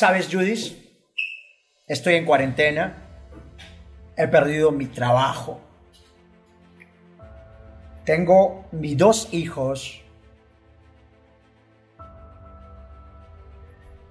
[0.00, 0.78] ¿Sabes, Judith?
[1.86, 2.96] Estoy en cuarentena.
[4.16, 5.60] He perdido mi trabajo.
[8.06, 10.00] Tengo mis dos hijos.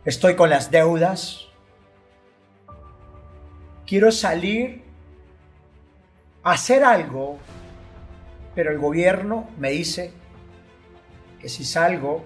[0.06, 1.48] Estoy con las deudas.
[3.88, 4.84] Quiero salir
[6.44, 7.40] hacer algo,
[8.54, 10.14] pero el gobierno me dice
[11.42, 12.24] que si salgo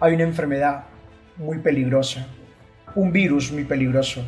[0.00, 0.86] hay una enfermedad
[1.38, 2.26] muy peligrosa,
[2.94, 4.22] un virus muy peligroso,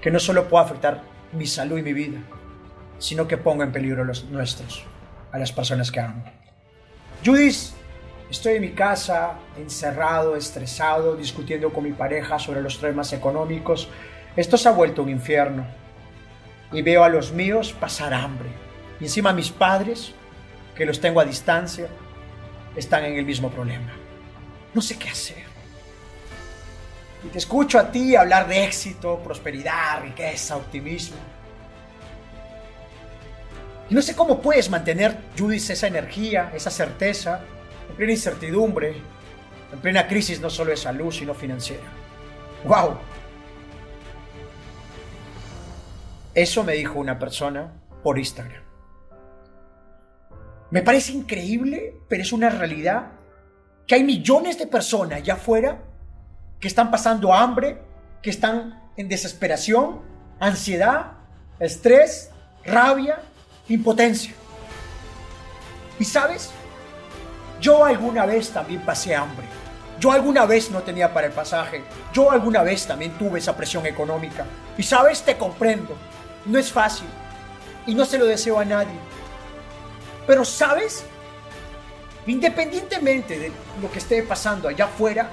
[0.00, 2.18] que no solo puede afectar mi salud y mi vida,
[2.98, 4.84] sino que ponga en peligro los nuestros,
[5.30, 6.24] a las personas que amo.
[7.24, 7.72] Judith,
[8.28, 13.88] estoy en mi casa, encerrado, estresado, discutiendo con mi pareja sobre los temas económicos.
[14.36, 15.64] Esto se ha vuelto un infierno.
[16.72, 18.48] Y veo a los míos pasar hambre.
[18.98, 20.14] Y encima mis padres,
[20.74, 21.86] que los tengo a distancia,
[22.74, 23.92] están en el mismo problema.
[24.74, 25.51] No sé qué hacer.
[27.24, 31.16] Y te escucho a ti hablar de éxito, prosperidad, riqueza, optimismo.
[33.88, 37.42] Y no sé cómo puedes mantener, Judith, esa energía, esa certeza,
[37.90, 38.96] en plena incertidumbre,
[39.72, 41.84] en plena crisis no solo de salud, sino financiera.
[42.64, 42.96] ¡Wow!
[46.34, 48.62] Eso me dijo una persona por Instagram.
[50.70, 53.12] Me parece increíble, pero es una realidad
[53.86, 55.82] que hay millones de personas allá afuera
[56.62, 57.82] que están pasando hambre,
[58.22, 60.00] que están en desesperación,
[60.38, 61.14] ansiedad,
[61.58, 62.30] estrés,
[62.64, 63.18] rabia,
[63.68, 64.32] impotencia.
[65.98, 66.52] Y sabes,
[67.60, 69.44] yo alguna vez también pasé hambre.
[69.98, 71.82] Yo alguna vez no tenía para el pasaje.
[72.12, 74.44] Yo alguna vez también tuve esa presión económica.
[74.78, 75.96] Y sabes, te comprendo.
[76.46, 77.08] No es fácil.
[77.88, 78.94] Y no se lo deseo a nadie.
[80.28, 81.04] Pero sabes,
[82.24, 85.28] independientemente de lo que esté pasando allá afuera,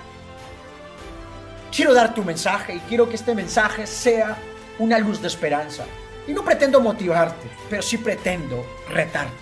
[1.72, 4.38] quiero darte un mensaje y quiero que este mensaje sea
[4.78, 5.86] una luz de esperanza.
[6.28, 9.34] Y no pretendo motivarte, pero sí pretendo retarte.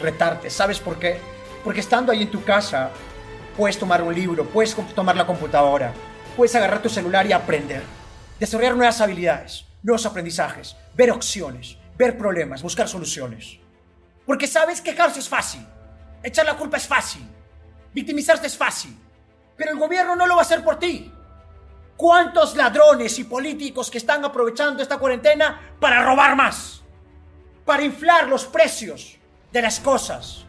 [0.00, 0.50] Retarte.
[0.50, 1.18] ¿Sabes por qué?
[1.64, 2.90] Porque estando ahí en tu casa,
[3.56, 5.92] puedes tomar un libro, puedes tomar la computadora,
[6.36, 7.82] puedes agarrar tu celular y aprender.
[8.38, 13.58] Desarrollar nuevas habilidades, nuevos aprendizajes, ver opciones, ver problemas, buscar soluciones.
[14.26, 15.66] Porque sabes quejarse es fácil,
[16.22, 17.26] echar la culpa es fácil,
[17.94, 18.96] victimizarse es fácil,
[19.56, 21.12] pero el gobierno no lo va a hacer por ti.
[21.96, 26.82] ¿Cuántos ladrones y políticos que están aprovechando esta cuarentena para robar más?
[27.64, 29.16] Para inflar los precios
[29.50, 30.44] de las cosas.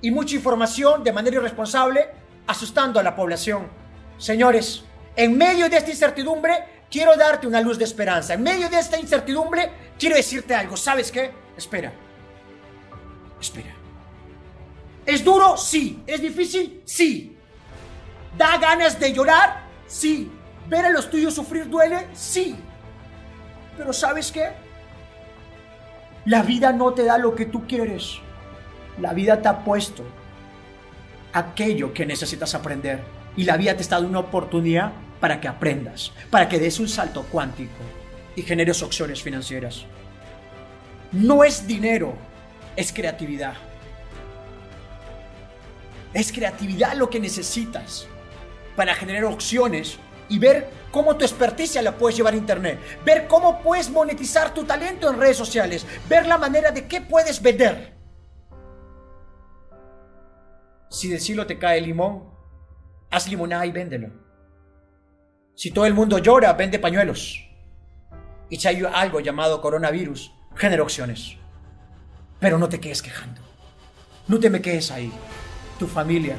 [0.00, 2.08] Y mucha información de manera irresponsable,
[2.46, 3.68] asustando a la población.
[4.16, 4.82] Señores,
[5.14, 8.34] en medio de esta incertidumbre, quiero darte una luz de esperanza.
[8.34, 10.76] En medio de esta incertidumbre, quiero decirte algo.
[10.76, 11.30] ¿Sabes qué?
[11.56, 11.92] Espera.
[13.38, 13.74] Espera.
[15.04, 15.56] ¿Es duro?
[15.56, 16.02] Sí.
[16.06, 16.82] ¿Es difícil?
[16.86, 17.36] Sí.
[18.38, 19.64] ¿Da ganas de llorar?
[19.86, 20.30] Sí.
[20.72, 22.06] ¿Ver a los tuyos sufrir duele?
[22.14, 22.56] Sí.
[23.76, 24.52] Pero ¿sabes qué?
[26.24, 28.14] La vida no te da lo que tú quieres.
[28.98, 30.02] La vida te ha puesto
[31.34, 33.00] aquello que necesitas aprender.
[33.36, 36.88] Y la vida te está dando una oportunidad para que aprendas, para que des un
[36.88, 37.82] salto cuántico
[38.34, 39.84] y generes opciones financieras.
[41.12, 42.14] No es dinero,
[42.76, 43.56] es creatividad.
[46.14, 48.06] Es creatividad lo que necesitas
[48.74, 49.98] para generar opciones
[50.32, 54.64] y ver cómo tu experticia la puedes llevar a internet, ver cómo puedes monetizar tu
[54.64, 57.92] talento en redes sociales, ver la manera de qué puedes vender.
[60.88, 62.30] Si del cielo te cae limón,
[63.10, 64.08] haz limonada y véndelo.
[65.54, 67.46] Si todo el mundo llora, vende pañuelos.
[68.48, 71.36] Y si hay algo llamado coronavirus, genera opciones.
[72.40, 73.42] Pero no te quedes quejando.
[74.28, 75.12] No te me quedes ahí.
[75.78, 76.38] Tu familia,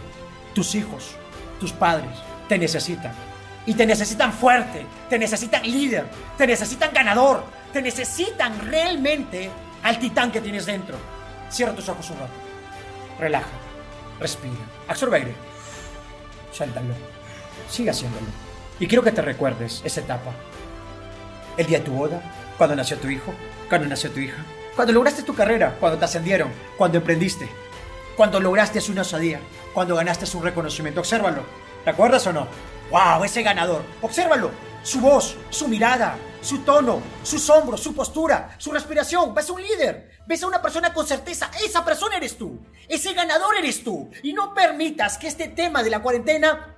[0.55, 1.15] tus hijos,
[1.59, 2.17] tus padres
[2.49, 3.32] te necesitan
[3.65, 6.05] y te necesitan fuerte, te necesitan líder,
[6.37, 9.49] te necesitan ganador, te necesitan realmente
[9.83, 10.97] al titán que tienes dentro.
[11.49, 12.33] Cierra tus ojos un rato.
[13.19, 13.47] Relaja,
[14.19, 14.53] respira,
[14.87, 15.35] absorbe aire.
[16.51, 16.93] Suéltalo.
[17.69, 18.27] Sigue haciéndolo.
[18.79, 20.31] Y quiero que te recuerdes esa etapa.
[21.57, 22.21] El día de tu boda,
[22.57, 23.33] cuando nació tu hijo,
[23.69, 24.43] cuando nació tu hija,
[24.75, 27.47] cuando lograste tu carrera, cuando te ascendieron, cuando emprendiste,
[28.15, 29.39] cuando lograste una osadía,
[29.73, 30.99] cuando ganaste un reconocimiento.
[30.99, 31.43] Obsérvalo.
[31.83, 32.47] ¿Te acuerdas o no?
[32.93, 33.23] ¡Wow!
[33.23, 33.83] Ese ganador.
[34.03, 34.51] Obsérvalo.
[34.83, 39.33] Su voz, su mirada, su tono, sus hombros, su postura, su respiración.
[39.33, 40.11] Ves a un líder.
[40.27, 41.49] Ves a una persona con certeza.
[41.65, 42.59] Esa persona eres tú.
[42.87, 44.11] Ese ganador eres tú.
[44.21, 46.75] Y no permitas que este tema de la cuarentena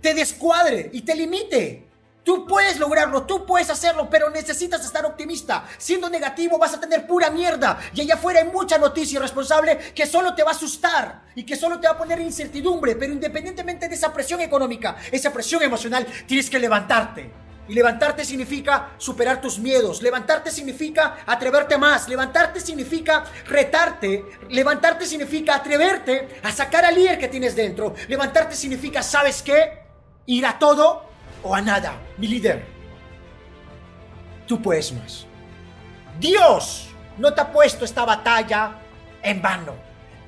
[0.00, 1.89] te descuadre y te limite.
[2.22, 5.64] Tú puedes lograrlo, tú puedes hacerlo, pero necesitas estar optimista.
[5.78, 7.78] Siendo negativo vas a tener pura mierda.
[7.94, 11.56] Y allá afuera hay mucha noticia irresponsable que solo te va a asustar y que
[11.56, 12.96] solo te va a poner incertidumbre.
[12.96, 17.32] Pero independientemente de esa presión económica, esa presión emocional, tienes que levantarte.
[17.68, 20.02] Y levantarte significa superar tus miedos.
[20.02, 22.08] Levantarte significa atreverte más.
[22.08, 24.24] Levantarte significa retarte.
[24.50, 27.94] Levantarte significa atreverte a sacar al líder que tienes dentro.
[28.08, 29.84] Levantarte significa, ¿sabes qué?
[30.26, 31.09] Ir a todo
[31.42, 32.64] o a nada, mi líder.
[34.46, 35.26] Tú puedes más.
[36.18, 36.88] Dios
[37.18, 38.72] no te ha puesto esta batalla
[39.22, 39.74] en vano.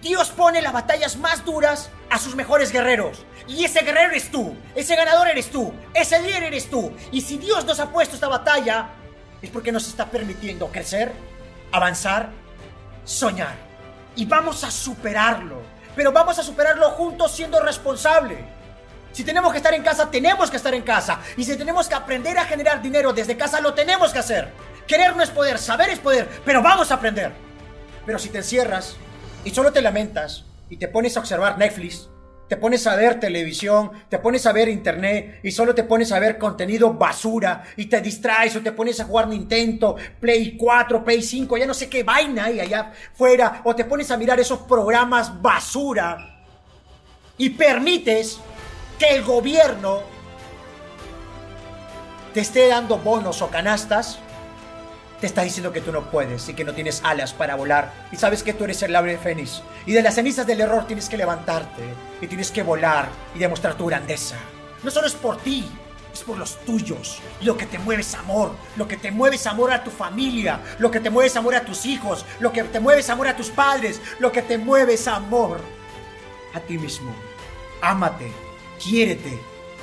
[0.00, 3.24] Dios pone las batallas más duras a sus mejores guerreros.
[3.46, 4.56] Y ese guerrero eres tú.
[4.74, 5.72] Ese ganador eres tú.
[5.94, 6.92] Ese líder eres tú.
[7.12, 8.88] Y si Dios nos ha puesto esta batalla,
[9.40, 11.12] es porque nos está permitiendo crecer,
[11.70, 12.30] avanzar,
[13.04, 13.54] soñar.
[14.16, 15.62] Y vamos a superarlo.
[15.94, 18.38] Pero vamos a superarlo juntos siendo responsables.
[19.12, 21.20] Si tenemos que estar en casa, tenemos que estar en casa.
[21.36, 24.48] Y si tenemos que aprender a generar dinero desde casa, lo tenemos que hacer.
[24.86, 27.32] Querer no es poder, saber es poder, pero vamos a aprender.
[28.06, 28.96] Pero si te encierras
[29.44, 32.08] y solo te lamentas y te pones a observar Netflix,
[32.48, 36.18] te pones a ver televisión, te pones a ver internet y solo te pones a
[36.18, 41.22] ver contenido basura y te distraes o te pones a jugar Nintendo, Play 4, Play
[41.22, 44.60] 5, ya no sé qué vaina hay allá fuera, o te pones a mirar esos
[44.60, 46.44] programas basura
[47.38, 48.38] y permites
[48.98, 50.02] que el gobierno
[52.32, 54.18] te esté dando bonos o canastas,
[55.20, 57.92] te está diciendo que tú no puedes y que no tienes alas para volar.
[58.10, 59.62] Y sabes que tú eres el ave fénix.
[59.86, 61.82] Y de las cenizas del error tienes que levantarte
[62.20, 64.34] y tienes que volar y demostrar tu grandeza.
[64.82, 65.70] No solo es por ti,
[66.12, 67.20] es por los tuyos.
[67.40, 68.52] Lo que te mueve es amor.
[68.76, 70.58] Lo que te mueve es amor a tu familia.
[70.78, 72.24] Lo que te mueve es amor a tus hijos.
[72.40, 74.00] Lo que te mueve es amor a tus padres.
[74.18, 75.60] Lo que te mueve es amor
[76.52, 77.14] a ti mismo.
[77.80, 78.41] Ámate
[78.82, 79.38] quiérete,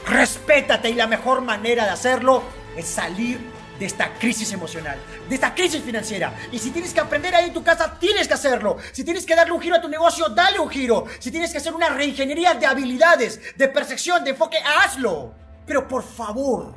[0.05, 2.43] respétate y la mejor manera de hacerlo
[2.75, 3.39] es salir
[3.79, 4.99] de esta crisis emocional,
[5.29, 6.33] de esta crisis financiera.
[6.51, 8.77] Y si tienes que aprender ahí en tu casa, tienes que hacerlo.
[8.91, 11.05] Si tienes que darle un giro a tu negocio, dale un giro.
[11.19, 15.33] Si tienes que hacer una reingeniería de habilidades, de percepción, de enfoque, hazlo.
[15.65, 16.73] Pero por favor,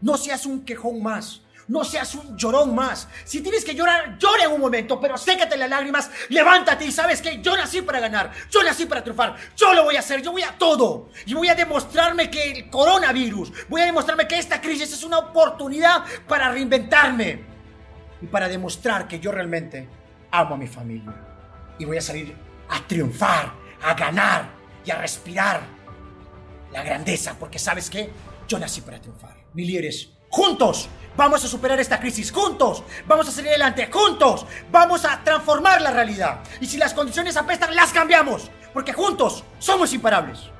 [0.00, 1.42] no seas un quejón más.
[1.70, 3.06] No seas un llorón más.
[3.24, 7.22] Si tienes que llorar, llora en un momento, pero sécate las lágrimas, levántate y sabes
[7.22, 10.32] que yo nací para ganar, yo nací para triunfar, yo lo voy a hacer, yo
[10.32, 11.10] voy a todo.
[11.26, 15.18] Y voy a demostrarme que el coronavirus, voy a demostrarme que esta crisis es una
[15.18, 17.44] oportunidad para reinventarme
[18.20, 19.88] y para demostrar que yo realmente
[20.32, 21.14] amo a mi familia.
[21.78, 22.34] Y voy a salir
[22.68, 24.50] a triunfar, a ganar
[24.84, 25.60] y a respirar
[26.72, 28.10] la grandeza, porque sabes que
[28.48, 29.36] yo nací para triunfar.
[29.54, 30.88] Mi líderes, juntos
[31.20, 32.82] Vamos a superar esta crisis juntos.
[33.06, 34.46] Vamos a salir adelante juntos.
[34.72, 36.40] Vamos a transformar la realidad.
[36.62, 38.50] Y si las condiciones apestan, las cambiamos.
[38.72, 40.50] Porque juntos somos imparables.